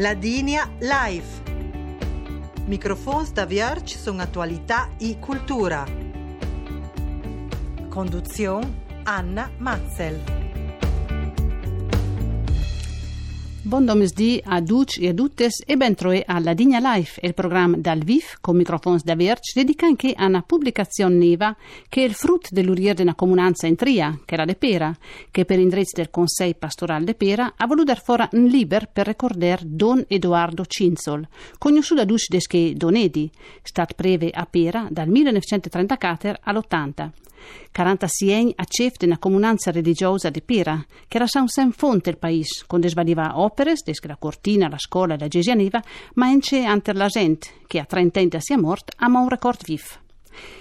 Ladinia 0.00 0.70
Live. 0.78 1.26
Microfons 2.66 3.32
da 3.32 3.44
Vierge 3.44 3.98
sono 3.98 4.22
attualità 4.22 4.90
e 4.96 5.18
cultura. 5.18 5.84
Conduzione 7.88 8.84
Anna 9.02 9.50
Matzel. 9.56 10.47
Buon 13.68 13.84
domesdì 13.84 14.40
a 14.42 14.62
tutti 14.62 15.00
e 15.00 15.08
a 15.10 15.12
tutte 15.12 15.50
e 15.66 15.76
ben 15.76 15.94
troe 15.94 16.22
alla 16.26 16.54
Digna 16.54 16.78
Life, 16.80 17.20
il 17.22 17.34
programma 17.34 17.76
dal 17.76 17.98
VIF 17.98 18.38
con 18.40 18.56
microfoni 18.56 19.00
da 19.04 19.14
Verge 19.14 19.52
dedica 19.54 19.84
anche 19.84 20.14
a 20.16 20.24
una 20.24 20.40
pubblicazione 20.40 21.16
neva 21.16 21.54
che 21.90 22.00
è 22.00 22.06
il 22.06 22.14
frutto 22.14 22.48
dell'urier 22.50 22.94
della 22.94 23.14
comunanza 23.14 23.66
in 23.66 23.76
Tria, 23.76 24.18
che 24.24 24.32
era 24.32 24.46
De 24.46 24.54
Pera, 24.54 24.96
che 25.30 25.44
per 25.44 25.58
indirizzo 25.58 25.96
del 25.96 26.08
Consiglio 26.08 26.54
Pastorale 26.58 27.04
De 27.04 27.14
Pera 27.14 27.52
ha 27.58 27.66
voluto 27.66 27.92
dar 27.92 28.02
fuori 28.02 28.26
un 28.32 28.46
liber 28.46 28.88
per 28.90 29.06
ricordare 29.06 29.60
Don 29.66 30.02
Edoardo 30.08 30.64
Cinzol, 30.64 31.28
conosciuto 31.58 32.00
da 32.00 32.06
duci 32.06 32.28
desche 32.30 32.72
Donedi, 32.72 33.30
stat 33.62 33.92
preve 33.92 34.30
a 34.30 34.46
Pera 34.46 34.86
dal 34.90 35.08
1934 35.08 36.38
all'80. 36.40 37.10
46 37.72 38.34
anni 38.34 38.52
a 38.56 38.64
chef 38.64 38.96
di 38.96 39.06
una 39.06 39.18
comunanza 39.18 39.70
religiosa 39.70 40.30
di 40.30 40.42
Pera, 40.42 40.84
che 41.06 41.16
era 41.16 41.26
un 41.34 41.48
sem 41.48 41.70
fonte 41.70 42.10
il 42.10 42.18
paese, 42.18 42.64
con 42.66 42.82
svaliva 42.82 43.38
opere, 43.38 43.74
desde 43.84 44.08
la 44.08 44.16
cortina, 44.16 44.68
la 44.68 44.78
scuola 44.78 45.14
e 45.14 45.18
la 45.18 45.28
gesianiva, 45.28 45.82
ma 46.14 46.26
anche 46.26 46.64
ante 46.64 46.92
la 46.92 47.06
gente, 47.06 47.48
che 47.66 47.78
a 47.78 47.84
30 47.84 48.20
anni 48.20 48.30
sia 48.38 48.58
morta, 48.58 48.92
ama 48.96 49.20
un 49.20 49.28
record 49.28 49.62
vif. 49.64 50.00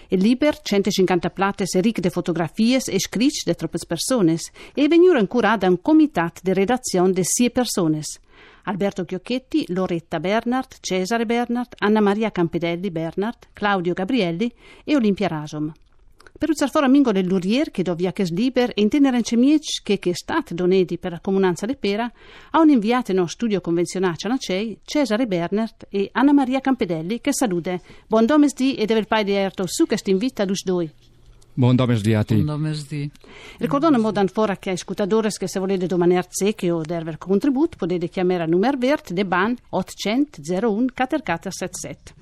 Il 0.10 0.22
liber, 0.22 0.62
150 0.62 1.30
plates 1.32 1.76
e 1.76 1.82
ricche 1.82 2.02
di 2.02 2.10
fotografie 2.10 2.78
e 2.78 3.00
scritti 3.00 3.42
di 3.46 3.56
troppe 3.56 3.78
persone, 3.86 4.38
e 4.74 4.88
veniva 4.88 5.20
incurato 5.20 5.60
da 5.60 5.68
un 5.68 5.82
comitato 5.82 6.42
di 6.44 6.54
redazione 6.54 7.12
di 7.12 7.24
sei 7.24 7.52
persone. 7.52 8.02
Alberto 8.64 9.06
Chiocchetti, 9.06 9.66
Loretta 9.70 10.20
Bernard, 10.20 10.78
Cesare 10.82 11.26
Bernard, 11.26 11.74
Anna 11.78 12.02
Maria 12.02 12.32
Campedelli 12.32 12.92
Bernard, 12.92 13.48
Claudio 13.54 13.94
Gabrielli 13.94 14.52
e 14.84 14.96
Olimpia 14.96 15.28
Rasom. 15.28 15.72
Per 16.38 16.50
fora 16.70 16.88
mingo 16.88 17.12
del 17.12 17.26
lurier 17.26 17.72
che 17.72 17.82
dovia 17.82 18.14
che 18.14 18.24
sliber 18.24 18.70
e 18.76 18.82
intendere 18.82 19.22
miec 19.32 19.82
che 19.82 19.98
che 19.98 20.14
stat 20.14 20.54
donedi 20.54 21.00
per 21.00 21.12
la 21.14 21.20
comunanza 21.20 21.66
de 21.66 21.76
Pera 21.76 22.12
a 22.52 22.60
un 22.60 22.70
inviato 22.70 23.12
in 23.12 23.28
studio 23.28 23.60
convenzionale 23.60 24.16
a 24.22 24.28
Nacei, 24.28 24.80
Cesare 24.84 25.26
Bernert 25.26 25.88
e 25.90 26.10
Anna 26.12 26.34
Maria 26.34 26.60
Campedelli 26.60 27.22
che 27.22 27.34
salute. 27.34 27.82
Buon 28.08 28.28
domesdì 28.28 28.76
e 28.76 28.86
deve 28.86 29.00
il 29.00 29.08
pai 29.08 29.24
di 29.24 29.32
Erto 29.32 29.66
su 29.66 29.88
che 29.88 29.98
invita 30.12 30.46
dus 30.46 30.64
doi. 30.64 31.07
Buon 31.58 31.76
domesdì. 31.76 32.14
Buon 32.14 32.46
domesdì. 32.46 33.10
Ricordando 33.58 33.98
modan 33.98 34.28
fora 34.28 34.58
che 34.58 34.70
ai 34.70 34.78
scutadores 34.78 35.40
che 35.40 35.48
se 35.48 35.60
volete 35.60 35.88
domaner 35.88 36.28
secche 36.30 36.70
o 36.70 36.84
derver 36.84 37.18
contribut 37.18 37.78
potete 37.78 38.10
chiamare 38.10 38.44
a 38.44 38.46
numero 38.46 38.78
verde 38.78 39.16
de 39.16 39.26
ban 39.26 39.58
800 39.70 40.40
01 40.46 40.86
4477. 40.94 42.14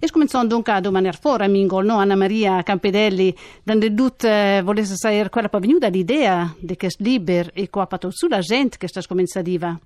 E 0.00 0.10
cominciamo 0.10 0.44
dunque 0.48 0.72
a 0.72 0.80
domandare 0.80 1.16
fuori, 1.20 1.44
amico, 1.44 1.80
no? 1.82 1.98
Anna 1.98 2.16
Maria 2.16 2.64
Campedelli, 2.64 3.32
dando 3.62 3.94
tutto, 3.94 4.26
eh, 4.26 4.60
volesse 4.64 4.96
sapere 4.96 5.28
quella 5.28 5.48
è 5.48 5.58
venuta 5.60 5.86
l'idea 5.86 6.52
di 6.58 6.76
questo 6.76 7.04
libro 7.04 7.50
e 7.52 7.70
qua 7.70 7.86
ha 7.88 7.98
sulla 8.10 8.40
gente 8.40 8.76
che 8.76 8.88
sta 8.88 9.00
cominciando 9.06 9.78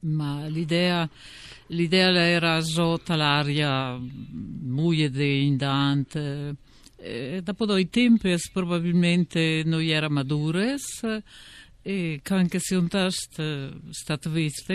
Ma 0.00 0.46
l'idea, 0.46 1.06
l'idea 1.66 2.10
era 2.26 2.58
sotto 2.62 3.14
l'aria, 3.14 4.00
muide 4.00 5.26
indante, 5.26 6.56
e 7.08 7.40
dopo 7.42 7.64
due 7.64 7.88
tempi 7.88 8.34
probabilmente 8.52 9.62
non 9.64 9.82
era 9.82 10.08
madures, 10.08 11.22
e 11.82 12.20
anche 12.28 12.58
se 12.58 12.76
un 12.76 12.88
test 12.88 13.90
stato 13.90 14.30
visto 14.30 14.72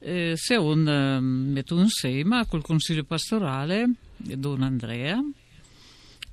eh, 0.00 0.34
un 0.58 0.86
eh, 0.86 1.20
metto 1.20 1.78
insieme 1.80 2.44
col 2.46 2.62
consiglio 2.62 3.04
pastorale 3.04 3.90
Don 4.16 4.62
Andrea 4.62 5.22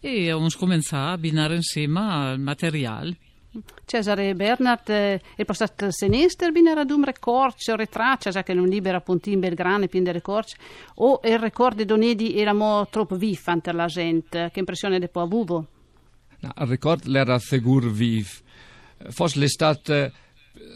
e 0.02 0.30
abbiamo 0.30 0.50
cominciato 0.58 1.08
a 1.08 1.12
abbinare 1.14 1.56
insieme 1.56 2.34
il 2.34 2.40
materiale 2.40 3.18
Cesare 3.86 4.34
Bernard 4.36 4.90
eh, 4.90 5.22
è 5.36 5.46
passato 5.46 5.92
sinistro 5.92 6.52
binera 6.52 6.84
dum 6.84 7.04
recorce 7.04 7.72
o 7.72 7.76
retraccia 7.76 8.30
già 8.30 8.44
che 8.44 8.54
non 8.54 8.68
libera 8.68 9.02
puntin 9.02 9.40
belgrane 9.40 9.88
pin 9.88 10.04
de 10.04 10.12
recorce 10.12 10.58
o 10.96 11.20
il 11.24 11.40
record 11.40 11.78
di 11.78 11.86
Donedi 11.86 12.38
era 12.38 12.54
troppo 12.90 13.16
vif 13.16 13.48
ante 13.48 13.72
la 13.72 13.86
gente 13.86 14.50
che 14.52 14.60
impressione 14.60 15.00
de 15.00 15.08
po 15.08 15.22
avuto 15.22 15.68
no, 16.40 16.52
il 16.58 16.68
record 16.68 17.08
era 17.14 17.40
sicuro 17.40 17.90
vif 17.90 18.44
Forse 19.10 19.40
l'estate 19.40 20.14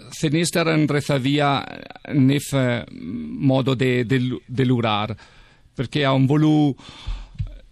sinistra 0.09 0.73
andrà 0.73 1.17
via 1.17 1.65
nel 2.11 2.85
modo 2.91 3.73
di 3.73 4.05
de, 4.05 4.41
de 4.45 5.15
perché 5.73 6.03
ha 6.03 6.11
un 6.11 6.25
volu 6.25 6.75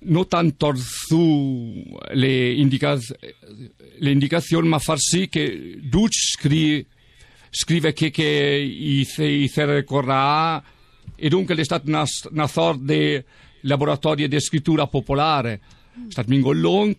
non 0.07 0.27
tanto 0.27 0.73
su 0.75 1.83
le, 2.11 2.51
indicaz- 2.53 3.15
le 3.99 4.11
indicazioni, 4.11 4.67
ma 4.67 4.79
far 4.79 4.99
sì 4.99 5.27
che 5.29 5.77
Duc 5.81 6.13
scri- 6.13 6.85
scrive 7.49 7.93
che, 7.93 8.09
che 8.09 8.23
i, 8.23 9.07
i 9.17 9.51
ricorrà 9.55 10.63
e 11.15 11.29
dunque 11.29 11.55
è 11.55 11.63
stata 11.63 11.87
una, 11.87 12.05
una 12.31 12.47
sorta 12.47 12.93
di 12.93 13.23
laboratorio 13.61 14.27
di 14.27 14.39
scrittura 14.39 14.87
popolare. 14.87 15.61
È 15.93 16.11
stato 16.11 16.31
un 16.31 16.59
long, 16.59 16.95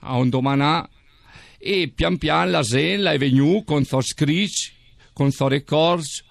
a 0.00 0.16
un 0.16 0.28
domanà 0.28 0.88
e 1.58 1.92
pian 1.94 2.18
pian 2.18 2.50
la 2.50 2.62
Zella 2.62 3.12
è 3.12 3.18
venuta 3.18 3.64
con 3.72 3.84
suo 3.84 4.00
scritch, 4.00 4.72
con 5.12 5.30
suo 5.30 5.48
records, 5.48 6.24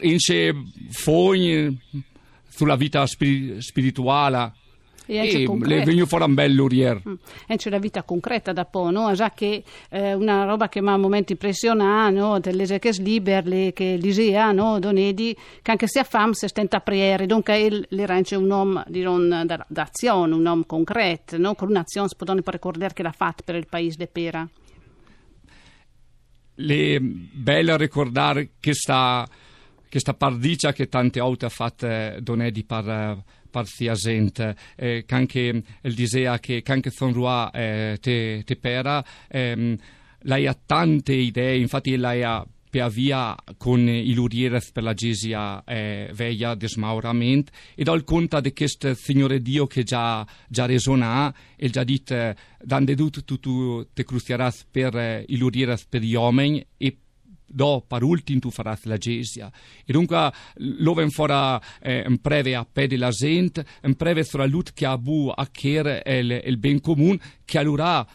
in 0.00 0.18
fogni 0.90 1.80
sulla 2.48 2.76
vita 2.76 3.06
spirituale 3.06 4.52
e, 5.08 5.44
e 5.44 6.06
fuori 6.06 6.24
un 6.24 6.34
bel 6.34 6.52
lurier. 6.52 7.00
Mm. 7.08 7.14
E 7.46 7.56
c'è 7.56 7.70
la 7.70 7.78
vita 7.78 8.02
concreta 8.02 8.52
da 8.52 8.66
po', 8.66 8.90
no? 8.90 9.12
Già 9.14 9.30
che 9.30 9.62
eh, 9.88 10.12
una 10.12 10.44
roba 10.44 10.68
che 10.68 10.82
mi 10.82 10.88
ha 10.88 10.94
un 10.94 11.00
momento 11.00 11.32
impressionante, 11.32 12.18
no? 12.18 12.38
Delle 12.38 12.78
che 12.78 12.92
sliber, 12.92 13.72
che 13.72 13.96
l'Isea, 13.96 14.52
no? 14.52 14.78
Donedi, 14.78 15.34
che 15.62 15.70
anche 15.70 15.86
se 15.88 16.00
ha 16.00 16.04
fame 16.04 16.34
si 16.34 16.46
stenta 16.46 16.76
a 16.76 16.80
priere, 16.80 17.26
dunque 17.26 17.86
le 17.88 18.06
rende 18.06 18.36
un 18.36 18.50
uomo 18.50 18.82
di 18.86 19.02
d'azione, 19.68 20.34
un 20.34 20.44
uomo 20.44 20.64
concreto, 20.66 21.38
no? 21.38 21.54
Con 21.54 21.68
un'azione 21.68 22.08
si 22.08 22.14
può 22.14 22.34
ricordare 22.34 22.92
che 22.92 23.02
l'ha 23.02 23.12
fatta 23.12 23.42
per 23.44 23.54
il 23.54 23.66
paese 23.66 23.96
de 23.96 24.06
Pera. 24.06 24.48
Le 26.60 27.00
belle 27.00 27.76
ricordare 27.76 28.50
che 28.60 28.74
sta 28.74 29.26
questa 29.88 30.12
pardicia 30.12 30.72
che 30.72 30.88
tante 30.88 31.20
volte 31.20 31.46
ha 31.46 31.50
fatto 31.50 31.86
Donedi 32.20 32.64
per 32.64 33.24
parziasent, 33.50 34.54
eh, 34.76 35.04
anche 35.08 35.62
il 35.82 35.94
disea 35.94 36.38
che 36.38 36.62
anche 36.66 36.90
Sonrua 36.90 37.50
eh, 37.50 37.98
te, 38.00 38.42
te 38.44 38.56
pera, 38.56 39.04
ehm, 39.28 39.76
lei 40.22 40.46
ha 40.46 40.58
tante 40.66 41.12
idee, 41.12 41.56
infatti 41.56 41.96
lei 41.96 42.22
ha 42.22 42.46
per 42.68 42.90
via 42.90 43.34
con 43.56 43.88
i 43.88 44.12
lurieres 44.12 44.70
per 44.72 44.82
la 44.82 44.94
Gesia 44.94 45.62
eh, 45.64 46.10
veia 46.14 46.54
desmauramento 46.54 47.50
e 47.74 47.82
dal 47.82 48.04
conto 48.04 48.40
di 48.40 48.52
questo 48.52 48.94
Signore 48.94 49.40
Dio 49.40 49.66
che 49.66 49.82
già, 49.82 50.26
già 50.48 50.66
resona 50.66 51.34
e 51.56 51.70
già 51.70 51.84
detto 51.84 52.14
eh, 52.14 52.36
dande 52.62 52.94
tutto 52.94 53.38
tu, 53.38 53.86
te 53.92 54.04
crucieras 54.04 54.66
per 54.70 54.96
eh, 54.96 55.24
i 55.28 55.38
per 55.88 56.02
gli 56.02 56.14
uomini 56.14 56.64
e 56.76 56.96
do 57.48 57.80
par 57.80 58.04
ultim 58.04 58.40
tu 58.40 58.50
faras 58.50 58.84
la 58.84 58.96
gesia. 58.96 59.50
E 59.84 59.92
dunque 59.92 60.30
loven 60.56 61.10
fora 61.10 61.60
eh, 61.80 62.04
un 62.06 62.18
preve 62.18 62.54
a 62.54 62.64
pede 62.64 62.96
la 62.96 63.10
gente, 63.10 63.64
un 63.82 63.94
preve 63.94 64.24
fra 64.24 64.46
lut 64.46 64.72
che 64.74 64.86
ha 64.86 64.96
bu 64.98 65.32
a 65.34 65.46
chier 65.46 66.02
il, 66.04 66.42
il 66.44 66.56
ben 66.58 66.80
comune, 66.80 67.18
che 67.44 67.58
allora 67.58 68.06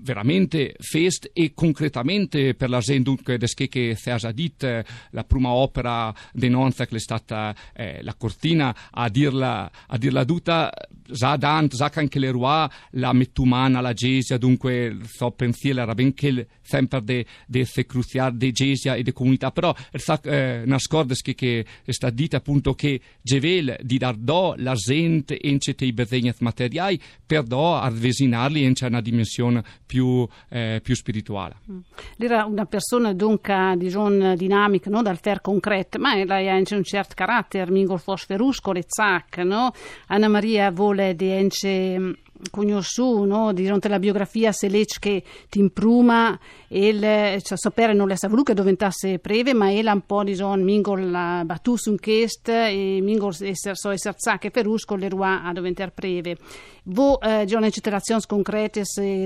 veramente 0.00 0.74
fest 0.78 1.30
e 1.32 1.52
concretamente 1.54 2.54
per 2.54 2.68
la 2.68 2.80
dunque 3.00 3.38
desché 3.38 3.68
che 3.68 3.96
è 4.00 4.32
dit 4.32 4.84
la 5.10 5.24
prima 5.24 5.50
opera 5.50 6.14
denonza 6.32 6.86
che 6.86 6.96
è 6.96 7.00
stata 7.00 7.54
eh, 7.74 8.02
la 8.02 8.14
cortina 8.14 8.74
a 8.90 9.08
dirla 9.08 9.70
a 9.86 9.98
dirla 9.98 10.24
tutta 10.24 10.72
già 11.10 11.36
dant 11.36 11.74
già 11.74 11.90
anche 11.94 12.18
le 12.18 12.30
roi 12.30 12.68
la 12.92 13.12
mettumana 13.12 13.80
la 13.80 13.92
gesia 13.92 14.38
dunque 14.38 14.96
so 15.04 15.30
pensiero 15.30 15.80
era 15.80 15.94
ben 15.94 16.14
che 16.14 16.46
sempre 16.68 17.00
de, 17.02 17.26
de 17.46 17.64
se 17.64 17.86
cruciare 17.86 18.36
de 18.36 18.52
gesia 18.52 18.94
e 18.94 19.02
de 19.02 19.12
comunità. 19.12 19.50
Però 19.50 19.74
sa 19.92 20.20
eh, 20.22 20.62
nascordes 20.66 21.22
che, 21.22 21.34
che 21.34 21.64
è 21.84 21.92
stata 21.92 22.14
dita 22.14 22.36
appunto 22.36 22.74
che 22.74 23.00
gevel 23.22 23.76
di 23.82 23.98
dar 23.98 24.16
do 24.16 24.54
la 24.58 24.74
gente 24.74 25.38
in 25.40 25.58
i 25.60 25.92
bisogni 25.92 26.32
materiali 26.38 27.00
per 27.24 27.42
do 27.42 27.74
avvicinarli 27.74 28.62
in 28.62 28.72
una 28.80 29.00
dimensione 29.00 29.62
più, 29.88 30.28
eh, 30.50 30.80
più 30.82 30.94
spirituale. 30.94 31.56
Mm. 31.72 31.78
Era 32.18 32.44
una 32.44 32.66
persona 32.66 33.14
dunque 33.14 33.74
diciamo, 33.76 34.36
dinamica, 34.36 34.90
no? 34.90 35.00
dal 35.02 35.18
fer 35.18 35.40
concreto, 35.40 35.98
ma 35.98 36.14
lei 36.14 36.48
ha 36.48 36.54
anche 36.54 36.76
un 36.76 36.84
certo 36.84 37.14
carattere, 37.16 37.70
mingol 37.70 37.98
fosferusco, 37.98 38.72
le 38.72 38.84
zac, 38.86 39.38
no? 39.38 39.72
Anna 40.08 40.28
Maria 40.28 40.70
vuole 40.70 41.16
di 41.16 41.30
ence 41.30 42.16
conosciuto, 42.50 43.24
no? 43.24 43.52
Durante 43.52 43.88
la 43.88 43.98
biografia 43.98 44.52
se 44.52 44.68
legge 44.68 44.98
che 44.98 45.22
ti 45.48 45.58
impruma 45.58 46.38
e 46.68 47.40
cioè, 47.42 47.58
sapere 47.58 47.92
non 47.92 48.08
le 48.08 48.16
sa 48.16 48.28
voluto 48.28 48.52
che 48.52 48.60
diventasse 48.60 49.18
breve, 49.18 49.54
ma 49.54 49.72
era 49.72 49.92
un 49.92 50.04
po' 50.04 50.24
di 50.24 50.34
son 50.34 50.62
mingol 50.62 51.44
battus 51.44 51.86
un 51.86 51.98
chest 51.98 52.48
e 52.48 52.98
mingol 53.02 53.34
esser 53.40 53.76
so 53.76 53.90
esser 53.90 54.14
che 54.38 54.50
perusco 54.50 54.96
le 54.96 55.08
rua 55.08 55.42
a 55.42 55.52
diventare 55.52 55.92
breve. 55.94 56.36
Vo 56.84 57.20
eh, 57.20 57.46
citazioni 57.70 58.22
concrete 58.26 58.82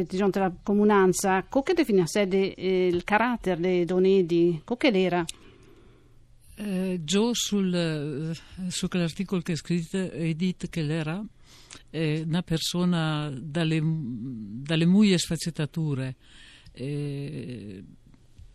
durante 0.09 0.39
la 0.39 0.53
comunanza, 0.63 1.45
come 1.49 1.75
definisce 1.75 2.29
eh, 2.29 2.87
il 2.87 3.05
carattere 3.05 3.61
dei 3.61 3.85
donedi? 3.85 4.61
Come 4.65 4.79
era? 4.93 5.25
Eh, 6.55 7.01
Joe 7.03 7.31
sul, 7.33 7.75
eh, 7.75 8.69
su 8.69 8.89
quell'articolo 8.89 9.41
che 9.41 9.53
hai 9.53 9.57
scritto 9.57 9.99
detto 9.99 10.67
che 10.69 10.87
era 10.87 11.23
eh, 11.91 12.23
una 12.27 12.43
persona 12.43 13.31
dalle, 13.35 13.81
dalle 13.83 14.87
muglie 14.87 15.19
sfaccettature 15.19 16.17
eh, 16.73 17.83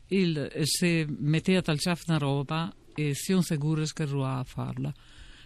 il, 0.08 0.52
se 0.64 1.06
metteva 1.08 1.62
tal 1.62 1.80
una 2.08 2.18
roba 2.18 2.74
e 2.96 3.14
siamo 3.14 3.42
sicuri 3.42 3.86
che 3.94 4.06
ruava 4.06 4.40
a 4.40 4.44
farla. 4.44 4.94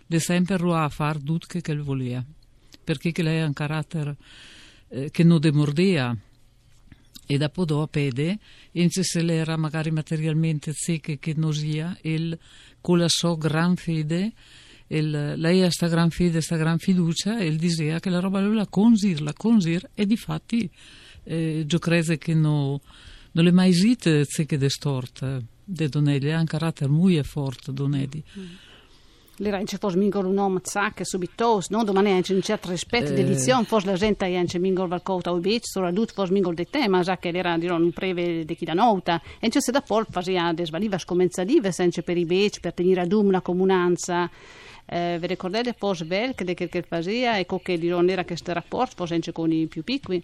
Le 0.07 0.19
sempre 0.19 0.57
ruava 0.57 0.85
a 0.85 0.89
fare 0.89 1.19
tutto 1.23 1.59
che 1.59 1.75
voleva 1.75 2.23
perché 2.83 3.11
lei 3.23 3.41
ha 3.41 3.45
un 3.45 3.53
carattere 3.53 4.15
eh, 4.89 5.11
che 5.11 5.23
non 5.23 5.39
demordea. 5.39 6.15
E 7.25 7.37
dopo 7.37 7.63
dopo 7.63 7.99
ince 8.71 9.03
se 9.03 9.21
l'era 9.21 9.55
magari 9.55 9.89
materialmente 9.91 10.73
secche 10.73 11.17
che 11.17 11.33
non 11.35 11.53
sia 11.53 11.97
il, 12.01 12.37
con 12.81 12.97
la 12.97 13.07
sua 13.07 13.37
gran 13.37 13.77
fede 13.77 14.33
il, 14.97 15.33
lei 15.37 15.63
ha 15.63 15.71
sta 15.71 15.87
gran 15.87 16.09
fede, 16.09 16.41
sta 16.41 16.55
gran 16.55 16.77
fiducia 16.77 17.39
e 17.39 17.45
il 17.45 17.57
disea 17.57 17.99
che 17.99 18.09
la 18.09 18.19
roba 18.19 18.41
lui 18.41 18.55
la 18.55 18.67
consir, 18.67 19.21
la 19.21 19.33
consir 19.33 19.89
e 19.93 20.05
di 20.05 20.17
fatti 20.17 20.69
eh, 21.23 21.65
io 21.67 21.79
credo 21.79 22.15
che 22.17 22.33
no, 22.33 22.81
non 23.31 23.43
le 23.45 23.51
mai 23.51 23.69
esiste 23.69 24.25
secche 24.25 24.57
de 24.57 24.69
storte 24.69 25.45
de 25.63 25.87
Donelli, 25.87 26.31
ha 26.31 26.39
un 26.39 26.45
carattere 26.45 26.89
molto 26.89 27.23
forte 27.23 27.71
Donelli. 27.71 28.23
Mm 28.37 28.69
l'era 29.41 29.57
anche 29.57 29.77
fosse 29.77 29.97
mingol 29.97 30.25
un 30.25 30.37
uomo 30.37 30.59
zacca 30.63 31.03
subito, 31.03 31.61
no? 31.69 31.83
Domani 31.83 32.11
anche 32.11 32.33
un 32.33 32.41
certo 32.41 32.69
rispetto 32.69 33.11
eh. 33.11 33.13
dell'edizione, 33.15 33.65
forse 33.65 33.87
la 33.87 33.95
gente 33.95 34.25
anche 34.35 34.59
mingol 34.59 34.87
valcota 34.87 35.31
o 35.31 35.37
bic, 35.37 35.61
soprattutto 35.63 36.13
forse 36.13 36.31
mingol 36.31 36.53
di 36.53 36.67
tema, 36.69 37.01
già 37.01 37.17
che 37.17 37.29
era 37.29 37.57
dirò 37.57 37.75
un 37.75 37.91
breve 37.93 38.45
di 38.45 38.55
chi 38.55 38.65
da 38.65 38.73
nota. 38.73 39.21
E 39.39 39.49
c'è 39.49 39.59
se 39.59 39.71
da 39.71 39.81
pol 39.81 40.05
faceva 40.09 40.53
desvaliva 40.53 40.97
scomenzative, 40.97 41.71
senza 41.71 42.01
per 42.01 42.17
i 42.17 42.25
bic, 42.25 42.59
per 42.59 42.73
tenere 42.73 43.01
ad 43.01 43.11
um 43.11 43.31
la 43.31 43.41
comunanza. 43.41 44.29
Eh, 44.93 45.17
vi 45.21 45.27
ricordate 45.27 45.73
forse 45.77 46.03
bel 46.03 46.35
che, 46.35 46.53
che, 46.53 46.67
che 46.67 46.81
faceva 46.81 47.37
e 47.37 47.45
che 47.63 47.77
dirò 47.77 48.03
era 48.03 48.25
questo 48.25 48.51
rapporto, 48.51 48.95
forse 48.97 49.13
anche 49.13 49.31
con 49.31 49.49
i 49.49 49.65
più 49.67 49.85
piccoli? 49.85 50.21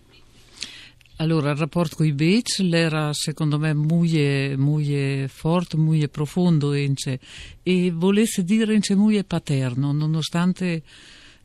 Allora, 1.19 1.51
il 1.51 1.55
rapporto 1.55 1.95
con 1.95 2.05
i 2.05 2.11
Beach 2.11 2.59
era 2.59 3.13
secondo 3.13 3.57
me 3.57 3.73
molto, 3.73 5.27
forte, 5.29 5.77
molto 5.77 6.07
profondo 6.09 6.73
ence, 6.73 7.17
e 7.63 7.91
volesse 7.91 8.43
dire 8.43 8.77
molto 8.93 9.23
paterno, 9.23 9.93
nonostante, 9.93 10.83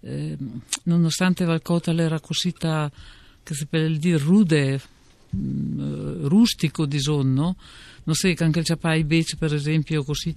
eh, 0.00 0.36
nonostante 0.82 1.44
Valcota 1.44 1.92
era 1.92 2.18
così, 2.18 2.52
che 2.52 3.54
si 3.54 3.66
può 3.66 3.78
dire, 3.86 4.18
rude, 4.18 4.80
mm, 5.34 6.26
rustico 6.26 6.86
di 6.86 7.00
sonno, 7.00 7.56
non 8.04 8.14
so 8.14 8.32
che 8.32 8.44
anche 8.44 8.60
il 8.60 8.64
ciapà 8.64 8.94
i 8.94 9.04
Beach 9.04 9.36
per 9.36 9.54
esempio 9.54 10.02
così 10.02 10.34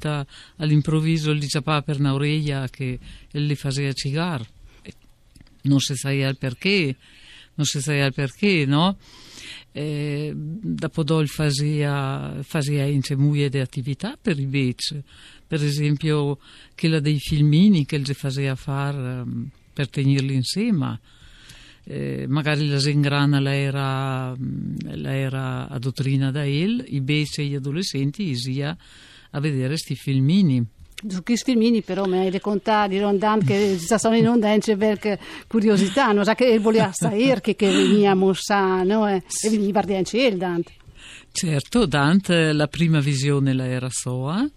all'improvviso 0.58 1.34
gli 1.34 1.48
ciapà 1.48 1.82
per 1.82 2.00
un'orecchia 2.00 2.68
che 2.70 3.00
gli 3.32 3.56
faceva 3.56 3.92
cigar, 3.94 4.46
non 5.64 5.80
si 5.80 5.96
sa 5.96 6.12
il 6.12 6.38
perché, 6.38 6.96
non 7.56 7.66
si 7.66 7.82
sa 7.82 7.94
il 7.94 8.14
perché, 8.14 8.66
no? 8.66 8.98
Eh, 9.72 10.32
Dopodol 10.36 11.28
faceva, 11.28 12.38
faceva 12.42 12.84
insieme 12.86 13.50
di 13.50 13.60
attività 13.60 14.18
per 14.20 14.40
i 14.40 14.46
beach, 14.46 14.96
per 15.46 15.64
esempio 15.64 16.40
quella 16.78 17.00
dei 17.00 17.20
filmini 17.20 17.86
che 17.86 18.00
gli 18.00 18.14
faceva 18.14 18.56
fare 18.56 18.98
um, 18.98 19.50
per 19.74 19.90
tenerli 19.90 20.34
insieme. 20.34 21.00
Eh, 21.88 22.26
magari 22.28 22.68
la 22.68 22.80
Zengrana 22.80 23.40
la 23.40 23.54
era, 23.54 24.36
la 24.36 25.16
era 25.16 25.70
a 25.70 25.78
dottrina 25.78 26.32
da 26.32 26.44
il, 26.44 26.84
i 26.88 27.00
beach 27.00 27.38
e 27.38 27.46
gli 27.46 27.54
adolescenti 27.54 28.36
sia 28.36 28.76
a 29.32 29.40
vedere 29.40 29.68
questi 29.68 29.96
filmini 29.96 30.66
su 31.08 31.24
questi 31.24 31.52
filmini 31.52 31.82
però 31.82 32.06
mi 32.06 32.18
hai 32.18 32.32
raccontato 32.32 32.90
di 32.90 33.00
Rondan 33.00 33.44
che 33.44 33.78
sono 33.98 34.16
in 34.16 34.28
onda 34.28 34.50
anche 34.50 34.76
per 34.76 35.20
curiosità, 35.48 36.12
non 36.12 36.24
sa 36.24 36.36
che 36.36 36.58
voleva 36.60 36.92
sapere 36.94 37.42
che, 37.42 37.56
che 37.56 37.70
veniamo 37.70 38.34
sa, 38.34 38.84
no? 38.84 39.08
e, 39.08 39.24
e 39.42 39.50
veniva 39.50 39.82
anche 39.82 40.18
il 40.22 40.38
Dante. 40.38 40.72
Certo, 41.32 41.86
Dante 41.86 42.54
la 42.54 42.68
prima 42.68 43.00
visione 43.00 43.54
la 43.54 43.68
era 43.68 43.90
soa, 43.92 44.50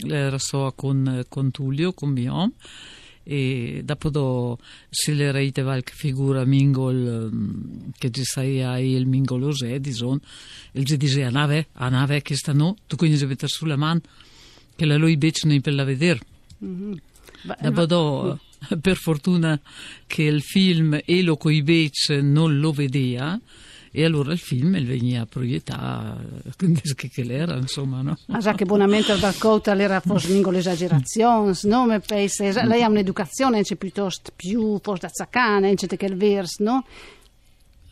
la 0.00 0.16
era 0.16 0.38
soa 0.38 0.72
con, 0.74 1.24
con 1.28 1.50
Tullio, 1.50 1.92
con 1.94 2.10
Mion, 2.10 2.52
e 3.28 3.82
dopo 3.82 4.56
se 4.88 5.12
le 5.12 5.32
reite 5.32 5.64
qualche 5.64 5.92
figura 5.92 6.44
mingol 6.44 7.28
mm, 7.32 7.88
che 7.98 8.10
ci 8.12 8.22
saia 8.22 8.78
il 8.78 9.06
mingolose, 9.06 9.80
dison, 9.80 10.20
e 10.70 10.80
gli 10.80 10.96
diceva, 10.96 11.26
a 11.26 11.30
nave, 11.30 11.66
a 11.72 11.88
nave 11.88 12.22
che 12.22 12.36
sta 12.36 12.52
no, 12.52 12.76
tu 12.86 12.94
quindi 12.94 13.16
si 13.16 13.26
mette 13.26 13.48
sulla 13.48 13.74
mano, 13.74 14.00
che 14.76 14.86
la 14.86 14.96
lui 14.96 15.14
invece 15.14 15.48
non 15.48 15.60
per 15.60 15.74
la 15.74 15.82
vedere. 15.82 16.20
Mm-hmm. 16.64 16.94
Dopo, 17.70 18.38
per 18.80 18.96
fortuna 18.96 19.60
che 20.06 20.22
il 20.22 20.42
film 20.42 21.00
Elo 21.04 21.36
coi 21.36 21.62
Beach 21.62 22.10
non 22.22 22.60
lo 22.60 22.70
vedeva 22.70 23.38
e 23.98 24.04
allora 24.04 24.30
il 24.30 24.38
film 24.38 24.78
veniva 24.84 25.24
proiettato 25.24 26.20
che, 26.94 27.08
che 27.08 27.24
l'era 27.24 27.56
insomma 27.56 28.02
no? 28.02 28.18
ah 28.26 28.40
già 28.40 28.52
che 28.52 28.66
buonamente 28.66 29.10
al 29.12 29.18
racconta 29.18 29.72
l'era 29.72 30.00
forse 30.00 30.30
mingo 30.34 30.50
l'esagerazione 30.50 31.54
no? 31.62 31.86
Me 31.86 32.00
pensa, 32.00 32.62
lei 32.66 32.82
ha 32.82 32.88
un'educazione 32.90 33.62
piuttosto 33.62 34.32
più 34.36 34.78
forse 34.82 35.06
azzacana 35.06 35.72
che 35.74 36.04
il 36.04 36.14
verso 36.14 36.62
no? 36.62 36.84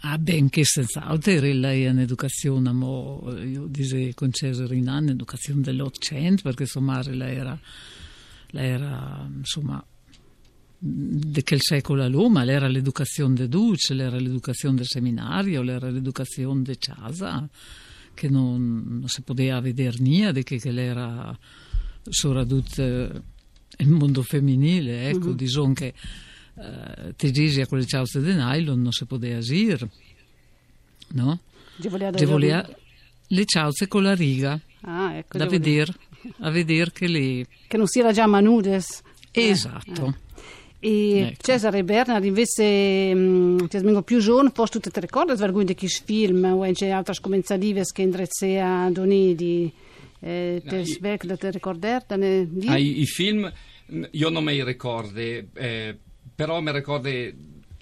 Ah, 0.00 0.18
ben 0.18 0.50
che 0.50 0.62
senz'altro 0.62 1.40
lei 1.40 1.84
è 1.84 1.88
un'educazione, 1.88 2.72
mo, 2.72 3.34
io 3.42 3.64
dicevo 3.66 4.10
con 4.14 4.30
Cesare 4.30 4.68
Rinan, 4.68 5.04
un'educazione 5.04 5.62
dell'Ottocento, 5.62 6.42
perché 6.42 6.64
insomma 6.64 7.00
lei 7.04 7.36
era, 7.36 7.58
lei 8.48 8.68
era 8.68 9.26
insomma, 9.34 9.82
di 10.86 11.42
quel 11.42 11.62
secolo 11.62 12.04
a 12.04 12.28
ma 12.28 12.44
l'era 12.44 12.68
l'educazione 12.68 13.32
de 13.32 13.48
Duce, 13.48 13.94
l'era 13.94 14.18
l'educazione 14.18 14.76
del 14.76 14.86
seminario, 14.86 15.62
l'era 15.62 15.88
l'educazione 15.88 16.60
de 16.60 16.76
casa, 16.76 17.48
che 18.12 18.28
non, 18.28 18.98
non 18.98 19.08
si 19.08 19.22
poteva 19.22 19.60
vedere 19.60 19.96
niente, 20.00 20.42
che, 20.42 20.58
che 20.58 20.70
l'era 20.70 21.36
soprattutto 22.06 22.82
il 22.82 23.88
mondo 23.88 24.22
femminile, 24.22 25.08
ecco, 25.08 25.28
mm-hmm. 25.28 25.36
diciamo 25.36 25.72
che 25.72 25.94
eh, 26.56 27.14
Tegesi 27.16 27.64
con 27.66 27.78
le 27.78 27.86
ciauste 27.86 28.20
di 28.20 28.34
nylon 28.34 28.82
non 28.82 28.92
si 28.92 29.06
poteva 29.06 29.38
agire, 29.38 29.88
no? 31.12 31.40
Ci 31.80 31.88
voleva 31.88 32.68
le 33.28 33.44
ciauste 33.46 33.88
con 33.88 34.02
la 34.02 34.14
riga, 34.14 34.60
ah, 34.82 35.14
ecco, 35.14 35.38
da 35.38 35.46
vedere, 35.46 35.94
a 36.40 36.50
vedere 36.50 36.92
che 36.92 37.08
le... 37.08 37.46
Che 37.66 37.76
non 37.78 37.86
si 37.86 38.00
era 38.00 38.12
già 38.12 38.26
manudes. 38.26 39.00
Esatto. 39.30 40.04
Eh, 40.04 40.08
eh. 40.08 40.22
E 40.86 41.18
ecco. 41.18 41.40
Cesare 41.40 41.82
Bernard 41.82 42.22
invece 42.24 43.14
mh, 43.14 43.68
mm, 43.72 43.98
più 44.04 44.18
giorni, 44.18 44.50
poi 44.50 44.68
tu 44.68 44.80
ti 44.80 44.90
ricordi 44.92 45.34
di 45.64 45.74
che 45.74 45.86
film 45.86 46.44
o 46.44 46.62
anche 46.62 46.90
altre 46.90 47.14
scomenzative 47.14 47.84
che 47.90 48.02
indrezzea 48.02 48.90
Donidi 48.90 49.72
eh, 50.20 50.60
no, 50.62 50.70
te 50.70 50.84
svec 50.84 51.24
da 51.24 51.38
te 51.38 51.50
ricordare? 51.52 52.04
Ah, 52.66 52.76
i, 52.76 53.00
i, 53.00 53.06
film 53.06 53.50
io 54.10 54.28
non 54.28 54.44
mi 54.44 54.62
ricordo 54.62 55.18
eh, 55.18 55.96
però 56.34 56.60
mi 56.60 56.72
ricorda 56.72 57.08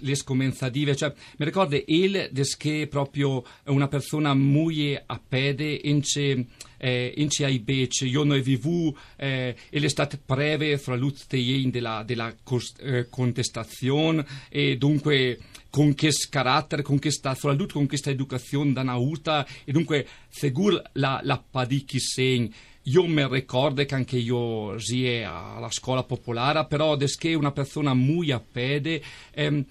le 0.02 0.14
scomenzative, 0.14 0.94
cioè 0.96 1.12
mi 1.38 1.44
ricorda 1.44 1.80
il 1.86 2.30
che 2.56 2.86
proprio 2.88 3.44
una 3.66 3.88
persona 3.88 4.34
molto 4.34 4.60
a 5.06 5.20
pede 5.26 5.80
ince 5.84 6.46
eh, 6.78 7.12
ince 7.16 7.44
ai 7.44 7.60
bec 7.60 8.00
io 8.02 8.24
non 8.24 8.40
vivu 8.40 8.94
eh, 9.16 9.54
e 9.70 9.78
l'estate 9.78 10.20
breve 10.24 10.78
fra 10.78 10.96
l'uzteien 10.96 11.70
della, 11.70 12.02
della 12.04 12.34
cost, 12.42 12.80
eh, 12.82 13.08
contestazione 13.08 14.24
e 14.48 14.76
dunque 14.76 15.38
con 15.70 15.94
che 15.94 16.10
carattere, 16.28 16.82
con 16.82 16.98
che 16.98 17.10
sta, 17.10 17.34
soprattutto 17.34 17.74
con 17.74 17.86
questa 17.86 18.10
educazione 18.10 18.72
da 18.72 18.82
nauta 18.82 19.46
e 19.64 19.72
dunque 19.72 20.06
segur 20.28 20.82
la, 20.92 21.20
la 21.22 21.42
padichi 21.50 21.98
segni 21.98 22.52
io 22.86 23.06
mi 23.06 23.24
ricordo 23.28 23.84
che 23.84 23.94
anche 23.94 24.16
io 24.16 24.76
sia 24.78 25.54
alla 25.54 25.70
scuola 25.70 26.02
popolare, 26.02 26.66
però 26.66 26.96
che 26.96 27.34
una 27.34 27.52
persona 27.52 27.94
molto 27.94 28.34
a 28.34 28.40
pede, 28.40 29.00
ehm, 29.30 29.64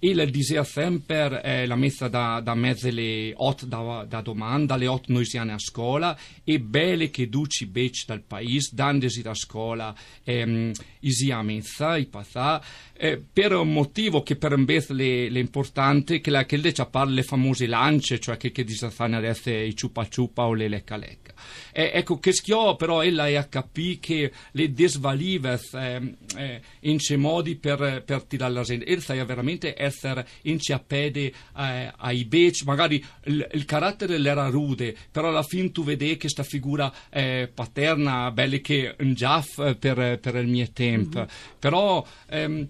il 0.00 0.30
diceva 0.30 0.62
sempre 0.62 1.42
eh, 1.42 1.66
la 1.66 1.74
messa 1.74 2.08
da, 2.08 2.40
da 2.40 2.54
mezzo 2.54 2.88
le 2.88 3.32
otto 3.34 3.66
da, 3.66 4.04
da 4.08 4.20
domanda, 4.20 4.76
le 4.76 4.86
otto 4.86 5.12
noi 5.12 5.24
siamo 5.24 5.52
a 5.52 5.58
scuola 5.58 6.16
e 6.44 6.60
belle 6.60 7.10
che 7.10 7.28
duci 7.28 7.66
bec 7.66 8.04
dal 8.06 8.22
paese, 8.22 8.70
dandesi 8.74 9.22
da 9.22 9.34
scuola 9.34 9.92
ehm, 10.22 10.70
isi 11.00 11.32
a 11.32 11.42
messa, 11.42 11.96
i 11.96 12.06
passà, 12.06 12.62
eh, 13.00 13.22
per 13.32 13.52
un 13.52 13.72
motivo 13.72 14.22
che 14.22 14.34
per 14.34 14.56
me 14.56 14.76
è 14.76 15.38
importante, 15.38 16.20
che 16.20 16.30
la 16.30 16.44
che 16.44 16.56
le 16.56 16.72
parla 16.90 17.14
le 17.14 17.22
famose 17.22 17.66
lance, 17.66 18.18
cioè 18.18 18.36
che, 18.36 18.50
che 18.50 18.64
disafanno 18.64 19.16
adesso 19.16 19.50
i 19.50 19.74
ciupa 19.76 20.08
ciupa 20.08 20.46
o 20.46 20.54
le 20.54 20.68
lecca 20.68 20.96
lecca. 20.96 21.32
Eh, 21.72 21.92
ecco, 21.94 22.18
che 22.18 22.32
schio 22.32 22.74
però 22.74 23.04
ella 23.04 23.28
è 23.28 23.34
a 23.34 23.44
capire 23.44 23.98
che 24.00 24.32
le 24.50 24.72
desvalives 24.72 25.74
eh, 25.74 26.14
eh, 26.36 26.60
in 26.80 26.98
ce 26.98 27.16
modi 27.16 27.54
per, 27.54 28.02
per 28.04 28.24
tirare 28.24 28.52
la 28.52 28.62
gente, 28.62 28.84
e 28.84 29.00
sai 29.00 29.24
veramente 29.24 29.74
essere 29.80 30.26
in 30.42 30.58
ciappede 30.58 31.32
eh, 31.56 31.92
ai 31.96 32.24
bec, 32.24 32.64
magari 32.64 33.02
il, 33.24 33.48
il, 33.52 33.64
carattere 33.64 34.18
l'era 34.18 34.48
rude, 34.48 34.96
però 35.12 35.28
alla 35.28 35.44
fine 35.44 35.70
tu 35.70 35.84
vedi 35.84 36.16
che 36.16 36.28
sta 36.28 36.42
figura 36.42 36.92
eh, 37.10 37.48
paterna, 37.52 38.32
belle 38.32 38.60
che 38.60 38.96
un 38.98 39.14
giaff 39.14 39.76
per, 39.76 40.18
per 40.18 40.34
il 40.34 40.48
mio 40.48 40.68
tempo, 40.72 41.18
mm-hmm. 41.20 41.28
però... 41.60 42.04
Ehm, 42.30 42.68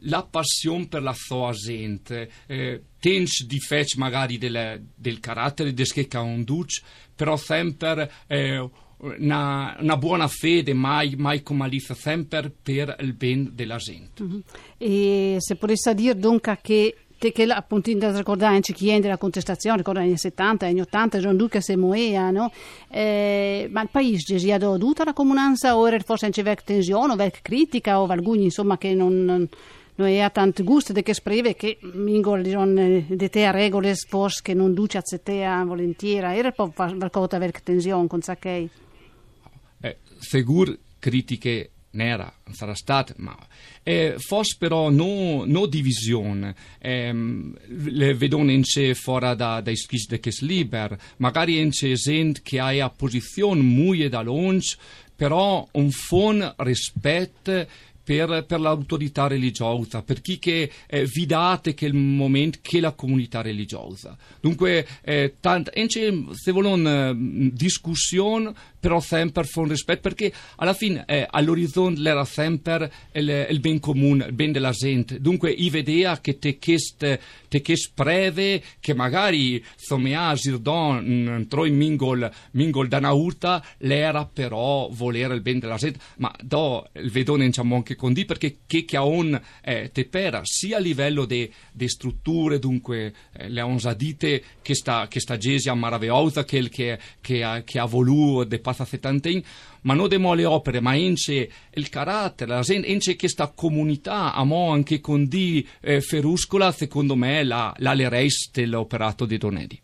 la 0.00 0.22
passione 0.22 0.88
per 0.88 1.02
la 1.02 1.14
sua 1.14 1.52
gente, 1.52 2.30
eh, 2.46 2.82
tens 2.98 3.44
difetti 3.44 3.98
magari 3.98 4.38
del, 4.38 4.82
del 4.94 5.20
carattere 5.20 5.72
del 5.72 5.92
che 5.92 6.08
conduce, 6.08 6.82
però 7.14 7.36
sempre 7.36 8.10
eh, 8.26 8.68
una, 8.98 9.76
una, 9.78 9.96
buona 9.96 10.28
fede, 10.28 10.72
mai, 10.74 11.14
mai 11.16 11.42
con 11.42 11.56
malizia, 11.56 11.94
sempre 11.94 12.50
per 12.50 12.96
il 13.00 13.14
bene 13.14 13.50
della 13.52 13.76
gente. 13.76 14.22
Mm-hmm. 14.22 14.38
E 14.78 15.36
se 15.38 15.56
potesse 15.56 15.94
dire 15.94 16.16
dunque 16.16 16.58
che 16.62 16.96
te 17.18 17.32
che 17.32 17.44
appunto 17.44 17.92
da 17.94 18.16
ricordare 18.16 18.60
chi 18.60 18.90
è 18.90 19.00
della 19.00 19.16
contestazione, 19.16 19.78
ricorda 19.78 20.00
negli 20.00 20.10
anni 20.10 20.18
70, 20.18 20.66
negli 20.66 20.80
80, 20.80 21.18
John 21.18 21.36
Duca 21.36 21.60
se 21.60 21.76
moea, 21.76 22.30
no? 22.30 22.52
Eh, 22.88 23.68
ma 23.70 23.82
il 23.82 23.88
paese 23.90 24.38
si 24.38 24.48
è 24.48 24.58
dovuto 24.58 25.04
la 25.04 25.12
comunanza 25.12 25.76
o 25.76 25.86
era 25.86 25.98
forse 26.00 26.26
anche 26.26 26.42
vecchia 26.42 26.74
tensione 26.74 27.12
o 27.12 27.16
vecchia 27.16 27.40
critica 27.42 28.00
o 28.00 28.06
valgugni 28.06 28.44
insomma 28.44 28.76
che 28.78 28.94
non, 28.94 29.24
non 29.24 29.48
non 29.96 30.08
è 30.08 30.30
tanto 30.32 30.62
gusto 30.64 30.92
che 30.92 31.14
scrive 31.14 31.54
che 31.54 31.78
mingol 31.80 32.42
di 32.42 33.30
te 33.30 33.44
a 33.44 33.50
regole 33.50 33.94
spos 33.94 34.40
che 34.40 34.54
non 34.54 34.72
duce 34.74 34.98
a 34.98 35.02
te 35.22 35.44
a 35.44 35.64
volentiera. 35.64 36.34
Era 36.34 36.48
un 36.48 36.54
po' 36.54 36.70
qualcosa 36.70 37.38
per 37.38 37.60
tensione 37.60 38.06
con 38.06 38.20
Zacchei 38.22 38.70
eh, 39.80 39.98
segur 40.18 40.76
critiche 40.98 41.70
nera 41.90 42.32
sarà 42.50 42.74
stata 42.74 43.14
ma 43.18 43.36
eh, 43.82 44.16
forse 44.18 44.56
però 44.58 44.90
no, 44.90 45.44
no 45.46 45.66
divisione 45.66 46.54
eh, 46.78 47.10
le 47.68 48.14
vedono 48.14 48.50
in 48.50 48.64
sé 48.64 48.94
fuori 48.94 49.34
da, 49.34 49.60
dai 49.62 49.76
schis 49.76 50.06
che 50.20 50.32
liber 50.40 50.98
magari 51.18 51.58
in 51.58 51.72
sé 51.72 51.94
gente 51.94 52.40
che 52.42 52.58
ha 52.58 52.68
a 52.84 52.90
posizione 52.90 53.62
molto 53.62 54.08
da 54.08 54.20
longe 54.20 54.76
però 55.14 55.66
un 55.72 55.90
fon 55.90 56.54
rispetto 56.58 57.66
per, 58.06 58.44
per 58.46 58.60
l'autorità 58.60 59.26
religiosa, 59.26 60.00
per 60.00 60.20
chi 60.20 60.38
che 60.38 60.70
eh, 60.86 61.06
vi 61.06 61.26
date 61.26 61.74
che 61.74 61.86
il 61.86 61.94
momento 61.94 62.60
che 62.62 62.78
la 62.78 62.92
comunità 62.92 63.42
religiosa. 63.42 64.16
Dunque, 64.40 64.86
eh, 65.02 65.34
tant, 65.40 65.72
se 65.72 66.52
vogliono 66.52 67.10
eh, 67.10 67.14
discussione, 67.52 68.52
però 68.78 69.00
sempre 69.00 69.44
con 69.52 69.66
rispetto, 69.66 70.02
perché 70.02 70.32
alla 70.56 70.72
fine 70.72 71.02
eh, 71.08 71.26
all'orizzonte 71.28 72.08
era 72.08 72.24
sempre 72.24 72.92
il, 73.14 73.48
il 73.50 73.58
ben 73.58 73.80
comune, 73.80 74.26
il 74.26 74.32
ben 74.32 74.52
della 74.52 74.70
gente. 74.70 75.20
Dunque, 75.20 75.50
i 75.50 75.68
vedea 75.68 76.20
che 76.20 76.38
te 76.38 76.58
chest, 76.58 77.18
te 77.48 77.60
chest 77.62 77.90
preve, 77.92 78.62
che 78.78 78.94
magari 78.94 79.64
somea 79.74 80.32
Girdon 80.34 81.04
mm, 81.04 81.42
troi 81.48 81.72
mingol, 81.72 82.30
mingol 82.52 82.86
da 82.86 83.00
naurta, 83.00 83.64
l'era 83.78 84.24
però 84.24 84.88
volere 84.92 85.34
il 85.34 85.40
ben 85.40 85.58
della 85.58 85.74
gente, 85.74 85.98
ma 86.18 86.32
do 86.40 86.88
il 86.92 87.10
vedone 87.10 87.46
diciamo 87.46 87.74
anche 87.74 87.95
con 87.96 88.12
di 88.12 88.24
perché 88.24 88.58
che 88.66 88.84
che 88.84 88.96
on 88.96 89.40
eh, 89.62 89.90
te 89.92 90.04
pera 90.04 90.40
sia 90.44 90.76
a 90.76 90.80
livello 90.80 91.24
de, 91.24 91.50
de 91.72 91.88
strutture, 91.88 92.58
dunque 92.58 93.12
eh, 93.32 93.48
le 93.48 93.60
onsadite 93.60 94.42
che 94.62 94.74
sta, 94.74 95.08
che 95.08 95.20
sta 95.20 95.36
Gesia 95.36 95.74
maravillosa, 95.74 96.44
che, 96.44 96.68
che, 96.68 96.98
che, 97.20 97.42
ha, 97.42 97.62
che 97.62 97.78
ha 97.78 97.84
voluto 97.84 98.44
de 98.44 98.58
passa 98.58 98.84
settantin, 98.84 99.42
ma 99.82 99.94
non 99.94 100.08
demo 100.08 100.34
le 100.34 100.44
opere, 100.44 100.80
ma 100.80 100.96
ence 100.96 101.50
il 101.72 101.88
carattere, 101.88 102.50
la 102.50 102.62
ence 102.66 103.16
questa 103.16 103.52
comunità, 103.54 104.34
amo 104.34 104.70
anche 104.70 105.00
con 105.00 105.26
di 105.26 105.66
eh, 105.80 106.00
feruscola, 106.00 106.72
secondo 106.72 107.16
me, 107.16 107.44
la, 107.44 107.74
la 107.78 107.94
le 107.94 108.08
reis 108.08 108.50
dell'operato 108.52 109.24
di 109.24 109.38
Donedi. 109.38 109.80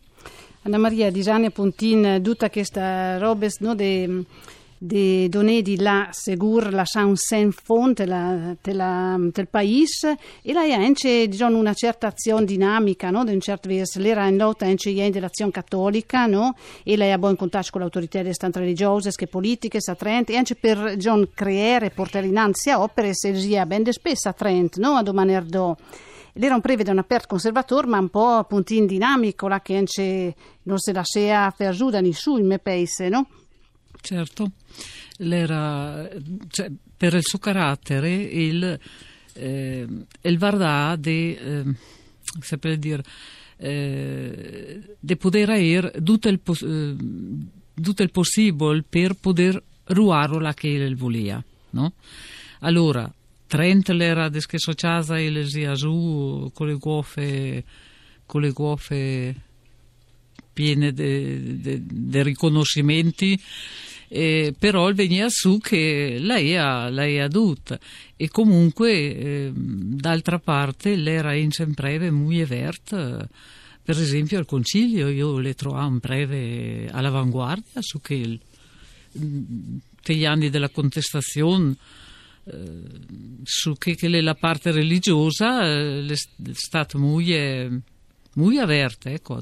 Anna 0.64 0.78
Maria 0.78 1.10
Disani 1.10 1.50
Pontin, 1.50 2.20
tutta 2.22 2.48
questa 2.48 3.18
roba 3.18 3.48
no, 3.58 3.74
de 3.74 4.24
de 4.84 5.28
donner 5.28 5.62
di 5.62 5.76
la 5.76 6.08
segur 6.10 6.72
la 6.72 6.84
sen 6.84 7.52
font 7.52 8.00
la, 8.00 8.56
del 8.60 9.48
paese 9.48 10.18
e 10.42 10.52
la 10.52 10.62
anche 10.62 11.28
diciamo, 11.28 11.56
una 11.56 11.72
certa 11.72 12.08
azione 12.08 12.44
dinamica 12.44 13.10
no? 13.10 13.24
di 13.24 13.32
un 13.32 13.40
certo 13.40 13.68
verso 13.68 14.00
l'era 14.00 14.26
in 14.26 14.36
lotta 14.36 14.66
anche 14.66 14.92
dell'azione 15.12 15.52
cattolica 15.52 16.26
no? 16.26 16.56
e 16.82 16.96
lei 16.96 17.12
ha 17.12 17.18
buon 17.18 17.36
contatto 17.36 17.68
con 17.70 17.80
le 17.82 17.86
autorità 17.86 18.22
tanto 18.32 18.58
religiose 18.58 19.12
che 19.12 19.28
politiche 19.28 19.78
a 19.84 19.94
Trent 19.94 20.30
e 20.30 20.36
anche 20.36 20.56
per 20.56 20.96
diciamo, 20.96 21.28
creare 21.32 21.86
e 21.86 21.90
portare 21.90 22.26
innanzi 22.26 22.70
a 22.70 22.82
opere 22.82 23.14
se 23.14 23.38
sia 23.38 23.64
ben 23.64 23.86
spesso 23.92 24.30
a 24.30 24.32
Trent 24.32 24.78
no? 24.78 24.96
a 24.96 25.02
domaner 25.04 25.44
do 25.44 25.76
L'era 26.36 26.54
un 26.54 26.62
prevede 26.62 26.90
un 26.90 26.96
aperto 26.96 27.26
conservatore, 27.28 27.86
ma 27.86 27.98
un 27.98 28.08
po' 28.08 28.26
appunto 28.26 28.72
in 28.72 28.86
dinamico, 28.86 29.48
la 29.48 29.60
che 29.60 29.84
non 30.62 30.78
se 30.78 30.92
la 30.92 31.02
sia 31.04 31.52
per 31.54 31.74
giù 31.74 31.90
da 31.90 32.00
nessuno 32.00 32.38
in 32.38 32.46
me 32.46 32.58
paese, 32.58 33.10
no? 33.10 33.26
Certo, 34.02 34.50
cioè, 36.48 36.70
per 36.96 37.14
il 37.14 37.22
suo 37.22 37.38
carattere 37.38 38.12
il, 38.12 38.78
eh, 39.34 39.86
il 40.22 40.38
Vardà 40.38 40.96
di, 40.96 41.36
eh, 41.36 41.64
dire, 42.78 43.02
eh, 43.58 44.96
di 44.98 45.16
poter 45.16 45.50
avere 45.50 45.92
tutto 46.02 46.28
il, 46.28 46.40
eh, 46.44 46.96
tutto 47.80 48.02
il 48.02 48.10
possibile 48.10 48.82
per 48.88 49.14
poter 49.14 49.62
ruare 49.84 50.40
la 50.40 50.52
che 50.52 50.66
il 50.66 50.96
volia, 50.96 51.42
no? 51.70 51.92
Allora, 52.60 53.12
Trent 53.46 53.88
l'era 53.90 54.30
che 54.30 54.58
sociasa 54.58 55.16
e 55.16 55.30
le 55.30 55.46
sia 55.46 55.74
giù 55.74 56.50
con 56.52 56.66
le 56.66 56.74
guofe 56.74 57.64
con 58.26 58.40
le 58.40 58.50
guofe 58.50 59.34
piene 60.52 60.92
di 60.92 62.22
riconoscimenti 62.22 63.38
eh, 64.14 64.54
però 64.58 64.92
veniva 64.92 65.26
su 65.30 65.58
che 65.58 66.18
lei 66.20 66.54
lei 66.90 67.18
ha 67.18 67.28
tutta 67.28 67.78
e 68.14 68.28
comunque 68.28 68.90
eh, 68.92 69.52
d'altra 69.54 70.38
parte 70.38 70.96
l'era 70.96 71.32
in 71.34 71.50
sempre 71.50 72.10
molto 72.10 72.44
vert 72.44 73.28
per 73.82 73.98
esempio 73.98 74.38
al 74.38 74.46
concilio. 74.46 75.08
Io 75.08 75.38
le 75.38 75.54
trovavo 75.54 75.88
in 75.88 75.98
breve 75.98 76.88
all'avanguardia 76.90 77.80
su 77.80 78.00
che 78.00 78.14
il, 78.14 78.40
gli 80.14 80.24
anni 80.24 80.50
della 80.50 80.68
contestazione 80.68 81.74
eh, 82.44 82.80
su 83.42 83.74
che, 83.74 83.94
che 83.94 84.20
la 84.20 84.34
parte 84.34 84.72
religiosa 84.72 85.64
eh, 85.64 86.06
è 86.06 86.52
stata 86.52 86.98
molto, 86.98 87.80
molto 88.34 88.60
aperta 88.60 89.10
ecco, 89.10 89.36
a 89.36 89.40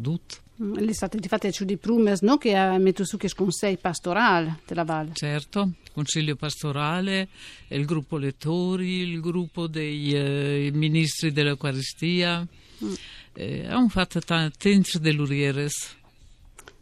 le 0.61 0.93
state 0.93 1.19
di 1.19 1.29
fatto 1.29 1.64
di 1.64 1.76
Prumes, 1.76 2.21
no? 2.21 2.37
che 2.37 2.55
ha 2.55 2.76
messo 2.79 3.05
su 3.05 3.17
che 3.17 3.29
sconsei 3.29 3.79
pastorale 3.79 4.61
della 4.67 4.85
Valle. 4.85 5.12
Certo, 5.14 5.73
consiglio 5.93 6.37
pastorale, 6.37 7.29
il 7.69 7.85
gruppo 7.87 8.19
lettori, 8.19 8.99
il 8.99 9.21
gruppo 9.21 9.67
dei 9.67 10.12
eh, 10.12 10.71
ministri 10.73 11.33
dell'Eucaristia. 11.33 12.47
Mm. 12.85 12.93
Eh, 13.33 13.67
hanno 13.67 13.88
fatto 13.88 14.21
tanti 14.21 14.83
dell'Urieres 15.00 15.99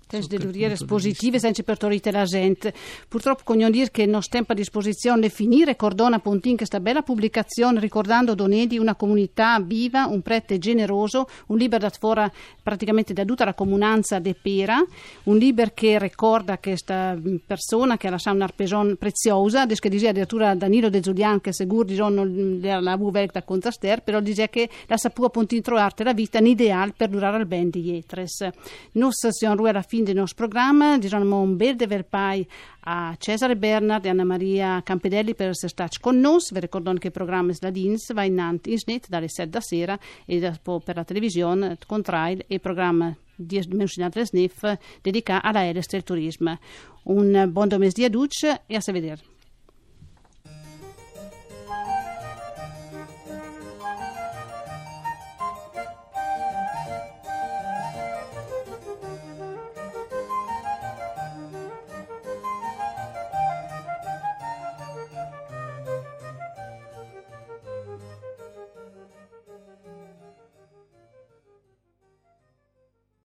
tens 0.09 0.27
de 0.27 0.39
duriere 0.39 0.77
positive 0.87 1.39
senza 1.39 1.63
per 1.63 1.77
torite 1.77 2.11
la 2.11 2.25
gente. 2.25 2.73
Purtroppo 3.07 3.43
con 3.45 3.59
dire 3.71 3.91
che 3.91 4.07
non 4.07 4.23
stempa 4.23 4.55
a 4.55 4.57
disposizione 4.57 5.29
finire 5.29 5.77
Cordona 5.77 6.19
Pontin 6.19 6.57
questa 6.57 6.81
bella 6.81 7.03
pubblicazione 7.03 7.79
ricordando 7.79 8.35
Donedi 8.35 8.79
una 8.79 8.95
comunità 8.95 9.61
viva, 9.61 10.07
un 10.07 10.23
prete 10.23 10.59
generoso, 10.59 11.29
un 11.49 11.59
libro 11.59 11.79
da 11.79 11.91
fora 11.91 12.31
praticamente 12.63 13.13
da 13.13 13.25
tutta 13.25 13.45
la 13.45 13.55
comunanza 13.55 14.19
de 14.19 14.35
Pera, 14.35 14.83
un 15.25 15.37
libro 15.37 15.71
che 15.75 15.99
ricorda 15.99 16.59
questa 16.59 17.17
persona 17.47 17.97
che 17.97 18.07
ha 18.07 18.11
lasciato 18.11 18.37
un'arpeson 18.37 18.97
preziosa, 18.99 19.67
che 19.67 19.89
diceva 19.89 20.11
addirittura 20.11 20.55
Danilo 20.55 20.89
De 20.89 21.01
Giulian 21.01 21.41
che 21.41 21.53
segur 21.53 21.87
non 21.91 22.59
la 22.61 22.97
vuvel 22.97 23.29
da 23.31 23.43
contaster, 23.43 24.03
però 24.03 24.21
dice 24.21 24.49
che 24.49 24.69
la 24.87 24.97
sapua 24.97 25.29
Pontin 25.29 25.61
trovare 25.61 26.05
la 26.05 26.13
vita 26.15 26.39
un 26.39 26.47
ideale 26.47 26.95
per 26.97 27.09
durare 27.09 27.37
al 27.37 27.47
ben 27.47 27.69
di 27.71 27.83
Jetres. 27.83 28.49
Nos 28.93 29.29
siamo 29.29 29.67
alla 29.67 29.83
fine 29.83 29.98
fin 29.99 30.05
del 30.05 30.15
nostro 30.15 30.47
programma. 30.47 30.97
Diciamo 30.97 31.41
un 31.41 31.57
bel 31.57 31.75
verpai 31.87 32.47
a 32.81 33.17
Cesare 33.19 33.57
Bernard 33.57 34.05
e 34.05 34.09
Anna 34.09 34.25
Maria 34.25 34.81
Campedelli 34.83 35.35
per 35.35 35.49
essere 35.49 35.69
stati 35.69 35.99
con 35.99 36.21
noi. 36.21 36.39
Vi 36.51 36.61
ricordo 36.61 36.93
che 36.95 37.09
il 37.09 37.13
programma 37.13 37.53
Sladins 37.53 38.13
va 38.13 38.23
in 38.23 38.39
in 38.67 38.79
snet 38.79 39.09
dalle 39.09 39.29
7 39.29 39.49
da 39.49 39.61
sera 39.61 39.99
e 40.25 40.37
per 40.85 40.97
la 40.97 41.05
televisione 41.05 41.77
contrail 41.85 42.45
e 42.47 42.55
il 42.55 42.61
programma 42.61 43.15
di 43.35 43.61
mencionato 43.71 44.25
SNIF 44.25 44.79
dedicato 45.03 45.47
alla 45.47 45.63
del 45.97 46.05
turismo. 46.05 46.59
Un 47.05 47.49
buon 47.51 47.69
domesdio 47.69 48.07
a 48.07 48.11
tutti 48.11 48.47
e 48.67 48.77
a 48.77 48.93
vedere. 48.93 49.38